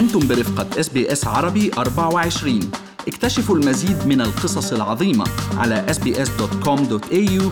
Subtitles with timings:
[0.00, 2.70] أنتم برفقة SBS عربي 24
[3.08, 5.24] اكتشفوا المزيد من القصص العظيمة
[5.56, 7.42] على sbs.com.au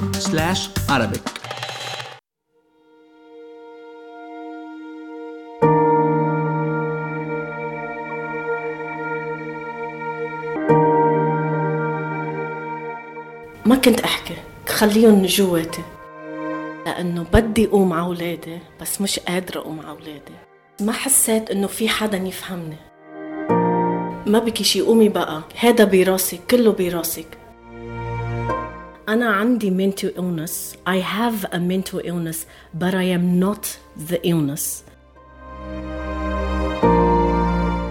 [0.90, 1.38] Arabic.
[13.66, 14.36] ما كنت أحكي
[14.68, 15.82] خليهم جواتي.
[16.86, 20.47] لأنه بدي أقوم على أولادي بس مش قادرة أقوم على أولادي.
[20.80, 22.76] ما حسيت إنه في حدا يفهمني.
[24.26, 25.42] ما بكي شي قومي بقى.
[25.60, 27.26] هذا براسك كله براسك
[29.08, 30.76] أنا عندي mental illness.
[30.86, 32.46] I have a mental illness
[32.80, 33.66] but I am not
[34.10, 34.84] the illness.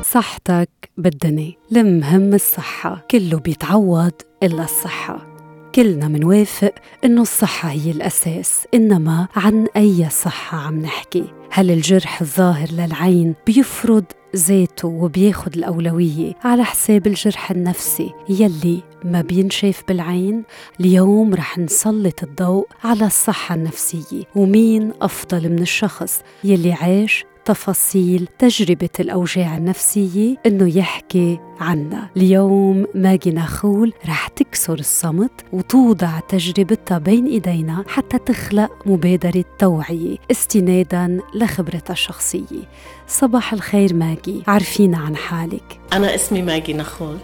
[0.03, 3.05] صحتك بدني المهم الصحة.
[3.11, 5.27] كله بيتعوض إلا الصحة.
[5.75, 6.73] كلنا منوافق
[7.03, 14.03] إنه الصحة هي الأساس إنما عن أي صحة عم نحكي؟ هل الجرح الظاهر للعين بيفرض
[14.35, 20.43] ذاته وبياخد الأولوية؟ على حساب الجرح النفسي يلي ما بينشاف بالعين
[20.79, 24.23] اليوم رح نسلط الضوء على الصحة النفسية.
[24.35, 32.09] ومين أفضل من الشخص يلي عاش تفاصيل تجربة الأوجاع النفسية إنه يحكي عنا.
[32.17, 41.19] اليوم ماجي ناخول رح تكسر الصمت وتوضع تجربتها بين إيدينا حتى تخلق مبادرة توعية استنادا
[41.35, 42.67] لخبرتها الشخصية.
[43.07, 45.79] صباح الخير ماجي عرفينا عن حالك.
[45.93, 47.17] أنا اسمي ماجي نخول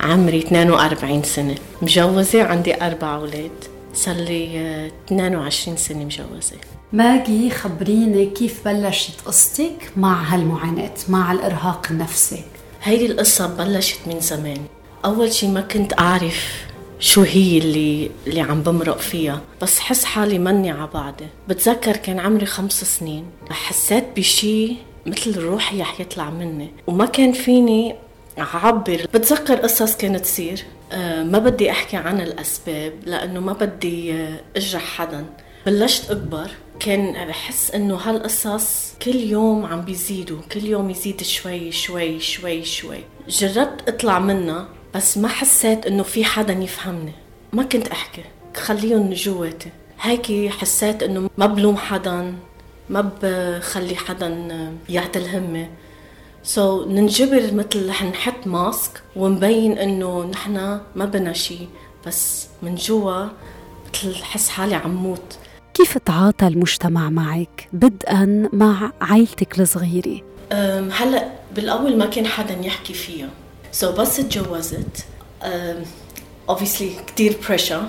[0.00, 3.79] عمري 42 سنة مجوزة عندي أربع أولاد.
[3.94, 6.56] صار لي 22 سنة مجوزة.
[6.92, 12.44] ماجي خبريني كيف بلشت قصتك مع هالمعاناة مع الإرهاق النفسي؟
[12.82, 14.60] هيدي القصة بلشت من زمان.
[15.04, 16.66] أول شي ما كنت أعرف
[17.00, 21.26] شو هي اللي اللي عم بمرق فيها بس حس حالي مني على بعضي.
[21.48, 23.24] بتذكر كان عمري خمس سنين.
[23.50, 27.94] حسيت بشي مثل روحي رح يطلع مني وما كان فيني
[28.38, 29.06] أعبر.
[29.14, 30.64] بتذكر قصص كانت تصير.
[31.22, 35.24] ما بدي أحكي عن الأسباب لأنه ما بدي آه، أجرح حدا.
[35.66, 42.20] بلشت أكبر كان بحس إنه هالقصص كل يوم عم بيزيدوا كل يوم يزيد شوي شوي
[42.20, 42.98] شوي شوي.
[43.28, 47.12] جربت أطلع منها بس ما حسيت إنه في حدا يفهمني.
[47.52, 48.22] ما كنت أحكي
[48.56, 49.70] خليهم جواتي.
[50.00, 52.34] هيك حسيت إنه ما بلوم حدا
[52.88, 54.46] ما بخلي حدا
[54.88, 55.68] يعطي الهمة.
[56.42, 61.68] سو so, ننجبر مثل رح نحط ماسك ونبين إنه نحن ما بنا شيء
[62.06, 63.26] بس من جوا
[63.88, 65.38] مثل حس حالي عم موت.
[65.74, 70.20] كيف تعاطى المجتمع معك بدءا مع عائلتك الصغيرة؟
[70.92, 73.28] هلأ بالأول ما كان حدا يحكي فيها.
[73.72, 75.04] so بس تجوزت.
[76.48, 77.82] obviously كثير pressure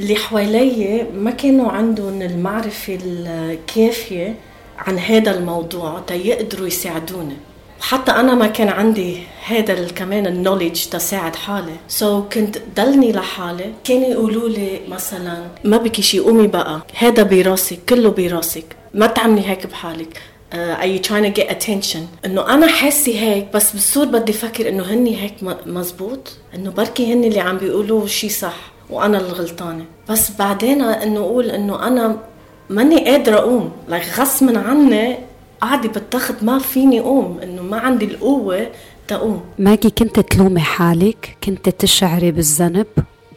[0.00, 4.34] اللي حوالي ما كانوا عندهم المعرفة الكافية
[4.78, 7.36] عن هذا الموضوع تيقدروا يساعدوني.
[7.82, 11.76] وحتى أنا ما كان عندي هذا كمان ال knowledge تساعد حالي.
[11.88, 13.72] so, كنت ضلني لحالي.
[13.84, 16.82] كانوا يقولوا لي مثلا ما بكي شي قومي بقى.
[16.98, 18.64] هذا براسك كله براسك.
[18.94, 20.20] ما تعملي هيك بحالك.
[20.52, 21.98] uh, are you trying to get attention?
[22.24, 25.34] إنه أنا حاسة هيك بس بالصور بدي فكر إنه هني هيك
[25.66, 26.32] مزبوط.
[26.54, 28.56] إنه بركي هني اللي عم بيقولوا شي صح
[28.90, 32.16] وأنا الغلطانه بس بعدين إنه أقول إنه أنا
[32.70, 33.72] ماني قادرة أقوم.
[33.88, 35.18] لك غصبا عني
[35.62, 38.70] قاعدة بتاخد ما فيني قوم إنه ما عندي القوة
[39.08, 39.40] تقوم.
[39.58, 42.86] ماجي كنت تلومي حالك؟ كنت تشعري بالذنب؟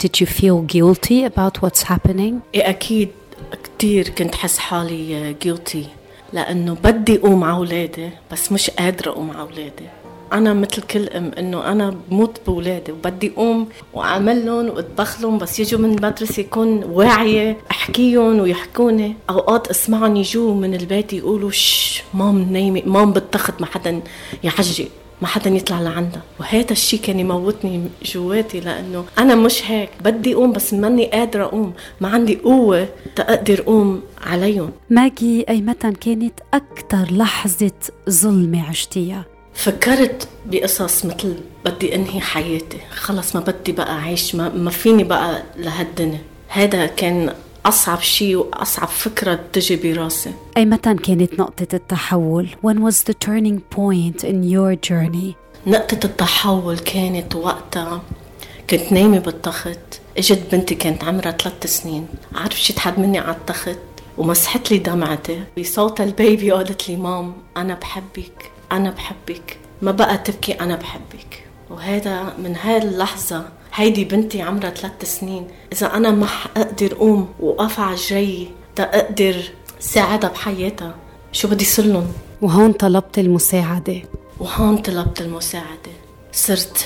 [0.03, 2.33] Did you feel guilty about what's happening?
[2.55, 3.09] إيه أكيد
[3.63, 5.87] كتير كنت حس حالي guilty
[6.33, 10.04] لأنه بدي قوم على أولادي بس مش قادرة قوم على أولادي.
[10.35, 15.59] أنا مثل كل أم إنه أنا بموت باولادي وبدي أقوم وأعمل لهم وأطبخ لهم بس
[15.59, 19.15] يجوا من المدرسة يكون واعية أحكيهم ويحكوني.
[19.29, 24.01] أوقات أسمعهم يجوا من البيت يقولوا شش مام نايمة مام بتخت ما حدا
[24.43, 24.87] يعجق
[25.21, 26.21] ما حدا يطلع لعندها.
[26.39, 29.89] وهذا الشيء كان يموتني جواتي لأنه أنا مش هيك.
[30.03, 31.73] بدي أقوم بس ماني قادرة أقوم.
[32.01, 34.71] ما عندي قوة تقدر أقوم عليهم.
[34.89, 37.71] ماجي اي متى كانت أكثر لحظة
[38.09, 39.34] ظلمة عشتيها.
[39.55, 41.35] فكرت بقصص مثل
[41.65, 42.77] بدي أنهي حياتي.
[42.95, 46.21] خلص ما بدي بقى أعيش ما, ما فيني بقى لهالدنيا.
[46.47, 47.33] هذا كان
[47.65, 50.31] أصعب شيء وأصعب فكرة تجي براسي.
[50.57, 55.33] أي متى كانت نقطة التحول؟ When was the turning point in your journey?
[55.67, 58.01] نقطة التحول كانت وقتها
[58.69, 59.79] كنت نايمة بالتخت.
[60.17, 62.07] إجت بنتي كانت عمرها ثلاث سنين.
[62.35, 63.79] عارف شي تحد مني على التخت؟
[64.17, 65.43] ومسحت لي دمعتي.
[65.59, 68.51] بصوت البيبي قالت لي مام أنا بحبك.
[68.71, 69.57] أنا بحبك.
[69.81, 71.43] ما بقى تبكي أنا بحبك.
[71.69, 75.47] وهذا من هاي اللحظة هيدي بنتي عمرها ثلاث سنين.
[75.73, 76.27] إذا أنا ما
[76.57, 79.43] أقدر أقوم وأقف على جري تقدر
[79.79, 80.95] ساعدها بحياتها
[81.31, 82.07] شو بدي صلن
[82.41, 84.01] وهون طلبت المساعدة.
[84.39, 85.91] وهون طلبت المساعدة.
[86.31, 86.85] صرت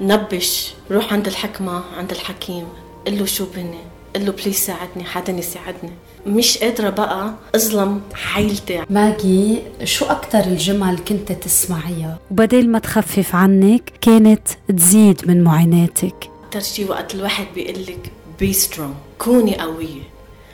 [0.00, 2.68] نبش روح عند الحكمة عند الحكيم.
[3.06, 3.95] قل له شو بني.
[4.16, 5.90] قل له please ساعدني حدا يساعدني.
[6.26, 8.82] مش قادرة بقى أظلم حيلتي.
[8.90, 16.30] ماجي شو أكتر الجمل كنت تسمعيها؟ وبدل ما تخفف عنك كانت تزيد من معاناتك.
[16.46, 20.02] أكتر شي وقت الواحد بيقول لك be strong كوني قوية.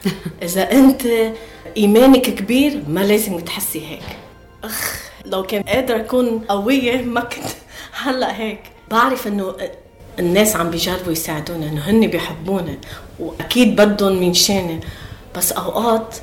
[0.42, 1.02] إذا أنت
[1.76, 4.16] إيمانك كبير ما لازم تحسي هيك.
[4.64, 7.44] أخ لو كان قادرة أكون قوية ما كنت
[7.92, 8.60] هلأ هيك.
[8.90, 9.56] بعرف إنه
[10.18, 12.76] الناس عم بيجربوا يساعدونا إنه هن بيحبونا
[13.20, 14.80] وأكيد بدهم من شاني
[15.36, 16.16] بس أوقات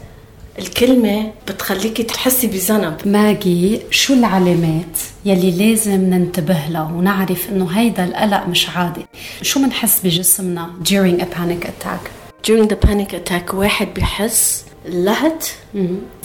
[0.59, 2.97] الكلمة بتخليكي تحسي بذنب.
[3.06, 9.06] ماجي شو العلامات يلي لازم ننتبه لها ونعرف إنه هيدا القلق مش عادي؟
[9.41, 12.09] شو منحس بجسمنا during a panic attack
[12.50, 15.47] during the panic attack واحد بحس لهت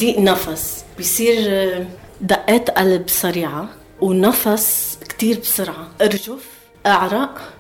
[0.01, 0.85] ضيق نفس.
[0.99, 1.87] بيصير آه،
[2.21, 3.69] دقات قلب سريعة
[4.01, 5.89] ونفس كتير بسرعة.
[6.03, 6.55] ارجف
[6.87, 7.54] أعرق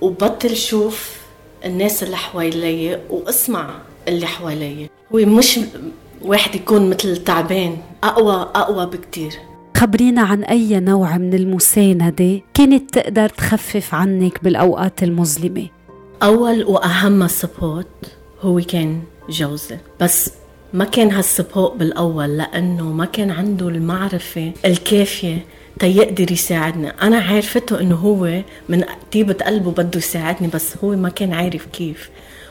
[0.00, 1.18] وبطل شوف
[1.64, 3.70] الناس اللي حوالي واسمع
[4.08, 5.60] اللي حوالي هو مش
[6.22, 9.32] واحد يكون مثل تعبان اقوى أقوى بكتير.
[9.76, 15.66] خبرينا عن أي نوع من المساندة كانت تقدر تخفف عنك بالأوقات المظلمة؟
[16.22, 19.76] أول وأهم support هو كان جوزي.
[20.00, 20.30] بس
[20.72, 25.44] ما كان هال support بالأول لأنه ما كان عنده المعرفة الكافية
[25.78, 31.32] تيقدر يساعدني أنا عارفته إنه هو من طيبة قلبه بده يساعدني بس هو ما كان
[31.32, 32.10] عارف كيف.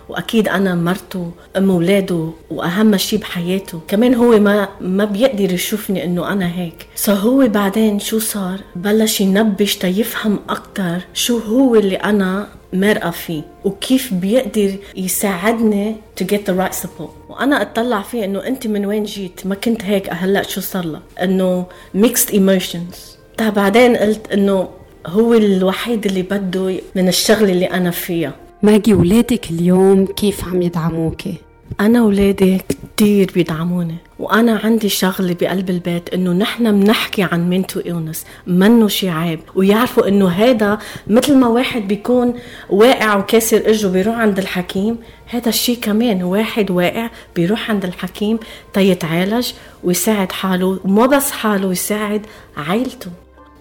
[0.09, 3.79] وأكيد أنا مرته أم أولاده وأهم شيء بحياته.
[3.87, 6.87] كمان هو ما ما بيقدر يشوفني إنه أنا هيك.
[6.95, 13.41] so هو بعدين شو صار؟ بلش ينبش تيفهم أكثر شو هو اللي أنا مرقة فيه
[13.65, 17.29] وكيف بيقدر يساعدني to get the right support.
[17.29, 20.07] وأنا أطلع فيه إنه أنت من وين جيت؟ ما كنت هيك.
[20.11, 21.65] هلأ شو صار لك؟ إنه
[21.97, 22.97] mixed emotions.
[23.37, 24.69] تا بعدين قلت إنه
[25.07, 28.33] هو الوحيد اللي بده من الشغلة اللي أنا فيها.
[28.63, 31.33] ماجي ولادك اليوم كيف عم يدعموكي؟
[31.79, 38.25] أنا ولادي كتير بيدعموني وأنا عندي شغلة بقلب البيت إنه نحن بنحكي عن منتو إلنس
[38.47, 39.39] منه شي عيب.
[39.55, 42.33] ويعرفوا إنه هذا مثل ما واحد بيكون
[42.69, 48.39] واقع وكاسر إجره بيروح عند الحكيم هذا الشيء كمان واحد واقع بيروح عند الحكيم
[48.73, 49.51] تيتعالج
[49.83, 52.25] ويساعد حاله وما بس حاله يساعد
[52.57, 53.11] عائلته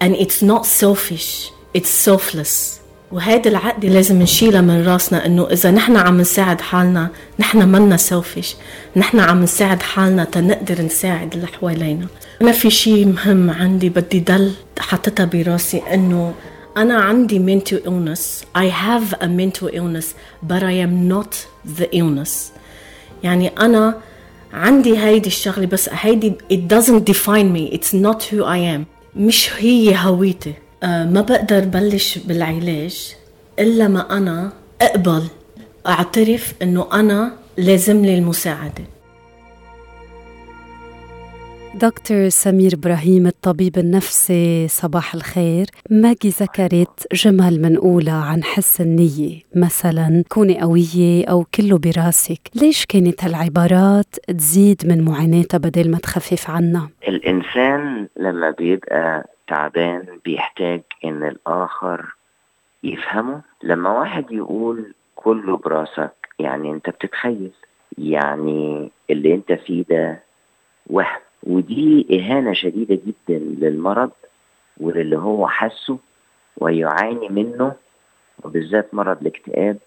[0.03, 2.82] and it's not selfish it's selfless.
[3.13, 8.55] وهيدي العقدة لازم نشيلها من راسنا إنه إذا نحن عم نساعد حالنا نحن منا سيلفش
[8.95, 12.07] نحن عم نساعد حالنا تنقدر نساعد اللي حوالينا.
[12.41, 16.33] أنا في شيء مهم عندي بدي ضل حاطتها براسي إنه
[16.77, 18.45] أنا عندي mental illness.
[18.57, 20.07] I have a mental illness
[20.49, 21.35] but I am not
[21.79, 22.31] the illness.
[23.23, 23.97] يعني أنا
[24.53, 27.75] عندي هيدي الشغلة بس هيدي it doesn't define me.
[27.75, 28.85] It's not who I am.
[29.15, 30.53] مش هي هويتي.
[30.83, 33.15] ما بقدر بلش بالعلاج
[33.59, 34.51] إلا ما أنا
[34.81, 35.23] أقبل
[35.87, 38.83] أعترف إنه أنا لازم لي المساعدة.
[41.75, 45.65] دكتور سمير إبراهيم الطبيب النفسي صباح الخير.
[45.89, 49.39] ماجي ذكرت جمل منقولة عن حس النية.
[49.55, 52.39] مثلا كوني قوية أو كله براسك.
[52.55, 60.81] ليش كانت هالعبارات تزيد من معاناتها بدل ما تخفف عنا؟ الإنسان لما بيبقى تعبان بيحتاج
[61.05, 62.15] إن الآخر
[62.83, 63.41] يفهمه.
[63.63, 67.51] لما واحد يقول كله براسك يعني أنت بتتخيل
[67.97, 70.19] يعني اللي أنت فيه ده
[70.87, 71.19] وهم.
[71.43, 74.11] ودي إهانة شديدة جدا للمرض
[74.77, 75.97] وللي هو حاسه
[76.57, 77.73] ويعاني منه
[78.43, 79.77] وبالذات مرض الاكتئاب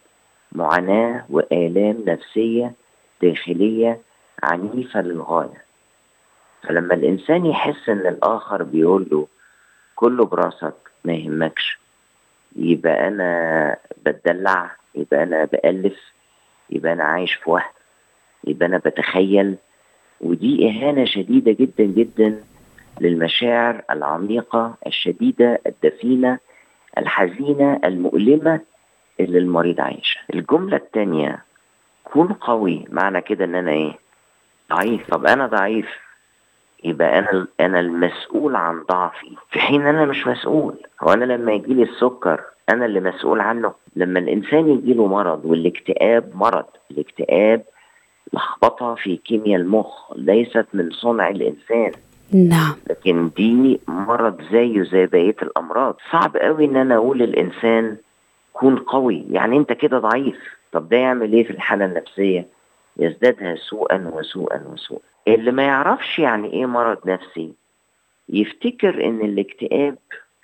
[0.52, 2.72] معاناة وآلام نفسية
[3.22, 4.00] داخلية
[4.42, 5.64] عنيفة للغاية.
[6.62, 9.26] فلما الإنسان يحس إن الآخر بيقول له
[9.96, 10.74] كله براسك
[11.04, 11.78] ما يهمكش.
[12.56, 13.76] يبقى أنا
[14.06, 15.98] بتدلع يبقى أنا بألف
[16.70, 17.62] يبقى أنا عايش في وهم
[18.44, 19.56] يبقى أنا بتخيل.
[20.20, 22.44] ودي إهانة شديدة جدا جدا
[23.00, 26.38] للمشاعر العميقة الشديدة الدفينة
[26.98, 28.60] الحزينة المؤلمة
[29.20, 30.22] اللي المريض عايشها.
[30.34, 31.44] الجملة الثانية
[32.04, 32.84] كون قوي.
[32.90, 33.98] معنى كده إن أنا إيه؟
[34.70, 35.10] ضعيف.
[35.10, 35.86] طب أنا ضعيف.
[36.84, 39.36] يبقى أنا أنا المسؤول عن ضعفي.
[39.50, 40.74] في حين أنا مش مسؤول.
[41.02, 43.72] هو أنا لما يجي لي السكر أنا اللي مسؤول عنه.
[43.96, 47.62] لما الإنسان يجي له مرض والاكتئاب مرض الاكتئاب
[48.32, 51.92] لخبطة في كيمياء المخ ليست من صنع الإنسان.
[52.32, 52.74] نعم.
[52.90, 55.96] لكن دي مرض زيه زي بقية الأمراض.
[56.12, 57.96] صعب قوي إن أنا أقول للإنسان
[58.52, 59.24] كون قوي.
[59.30, 60.56] يعني أنت كده ضعيف.
[60.72, 62.46] طب ده يعمل إيه في الحالة النفسية؟
[62.96, 65.00] يزدادها سوءا وسوءا وسوءا.
[65.28, 67.52] اللي ما يعرفش يعني إيه مرض نفسي
[68.28, 69.98] يفتكر إن الاكتئاب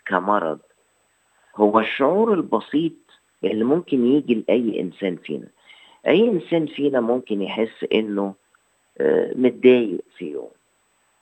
[0.06, 0.58] كمرض
[1.56, 2.92] هو الشعور البسيط
[3.44, 5.46] اللي ممكن يجي لأي إنسان فينا.
[6.06, 8.34] أي إنسان فينا ممكن يحس إنه
[8.98, 10.48] آه، متضايق في يوم.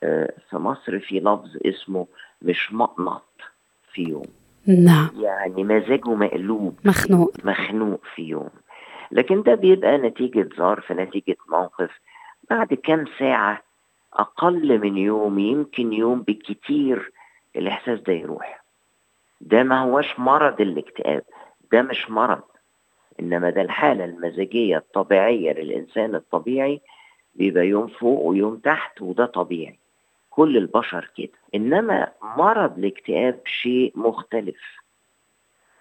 [0.03, 2.07] آه، في مصر في لفظ اسمه
[2.43, 3.23] مش مقنط
[3.93, 4.27] في يوم.
[4.67, 5.11] نعم.
[5.21, 7.33] يعني مزاجه مقلوب مخنوق.
[7.45, 8.51] مخنوق في يوم.
[9.13, 11.91] لكن ده بيبقى نتيجة ظرف نتيجة موقف.
[12.51, 13.63] بعد كام ساعة
[14.13, 17.13] أقل من يوم يمكن يوم بالكتير
[17.57, 18.65] الإحساس ده يروح.
[19.41, 21.23] ده ما هوش مرض الاكتئاب
[21.73, 22.43] ده مش مرض.
[23.21, 26.81] إنما ده الحالة المزاجية الطبيعية للإنسان الطبيعي
[27.35, 29.79] بيبقى يوم فوق ويوم تحت وده طبيعي.
[30.31, 31.39] كل البشر كده.
[31.55, 34.61] إنما مرض الاكتئاب شيء مختلف.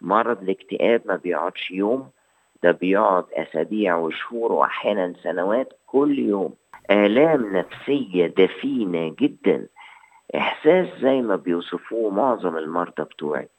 [0.02, 2.10] مرض الاكتئاب ما بيقعدش يوم
[2.64, 6.54] ده بيقعد أسابيع وشهور وأحيانا سنوات كل يوم.
[6.92, 9.68] آلام نفسية دفينة جدا.
[10.36, 13.50] إحساس زي ما بيوصفوه معظم المرضى بتوعي.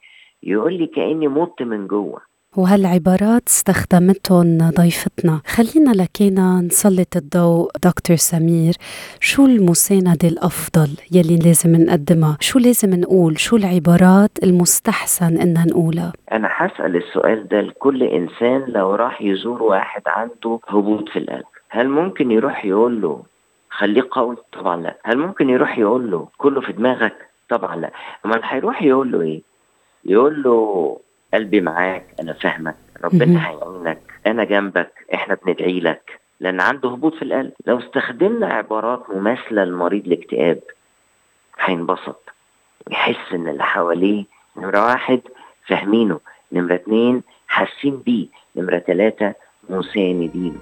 [0.43, 2.30] يقول لي كأني مت من جوه.
[2.57, 5.41] وهالعبارات استخدمتهم ضيفتنا.
[5.47, 7.71] خلينا لكينا نسلط الضوء.
[7.85, 8.75] دكتور سمير
[9.21, 16.49] شو المساندة الأفضل يلي لازم نقدمها؟ شو لازم نقول؟ شو العبارات المستحسن إنها نقولها؟ أنا
[16.53, 21.45] هسأل السؤال ده لكل إنسان لو راح يزور واحد عنده هبوط في القلب.
[21.69, 23.23] هل ممكن يروح يقول له
[23.71, 24.97] خليه قوي طبعا لا.
[25.05, 27.17] هل ممكن يروح يقول له كله في دماغك
[27.49, 27.91] طبعا لا.
[28.27, 29.43] أمال هيروح يقول له إيه؟
[30.05, 30.99] يقول له
[31.35, 32.77] قلبي معاك أنا فاهمك.
[33.05, 34.01] ربنا هيعينك.
[34.27, 36.21] أنا جنبك إحنا بندعي لك.
[36.41, 37.53] لأن عنده هبوط في القلب.
[37.67, 40.61] لو استخدمنا عبارات مماثلة لمريض الاكتئاب
[41.61, 42.29] هينبسط.
[42.91, 44.25] يحس إن اللي حواليه
[44.57, 45.21] نمرة واحد
[45.67, 46.21] فاهمينه
[46.53, 49.35] نمرة اتنين حاسين بيه نمرة تلاتة
[49.71, 50.59] مساندينه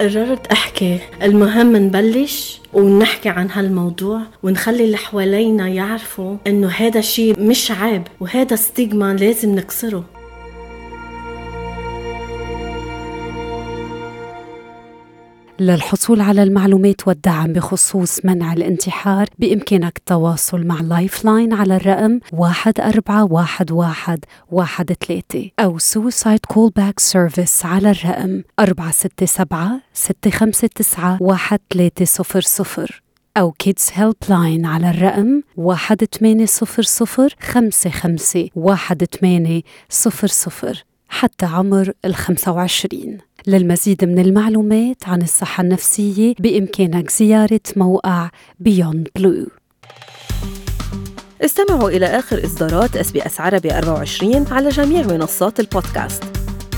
[0.00, 0.98] قررت أحكي.
[1.22, 8.56] المهم نبلش ونحكي عن هالموضوع ونخلي اللي حوالينا يعرفوا إنه هذا الشيء مش عيب وهذا
[8.56, 10.04] ستيغما لازم نكسره.
[15.60, 24.18] للحصول على المعلومات والدعم بخصوص منع الانتحار بإمكانك التواصل مع Lifeline على الرقم 1411
[25.60, 32.88] أو Suicide Callback Service على الرقم 467 659 1300
[33.36, 36.46] أو Kids Helpline على الرقم 1800
[37.40, 38.16] 55
[38.56, 39.62] 1800
[41.08, 49.46] حتى عمر ال 25 للمزيد من المعلومات عن الصحة النفسية بإمكانك زيارة موقع Beyond Blue
[51.44, 56.24] استمعوا إلى آخر إصدارات SBS عربي 24 على جميع منصات البودكاست.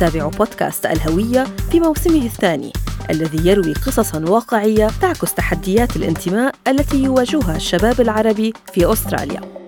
[0.00, 2.72] تابعوا بودكاست الهوية في موسمه الثاني
[3.10, 9.67] الذي يروي قصصا واقعية تعكس تحديات الانتماء التي يواجهها الشباب العربي في أستراليا.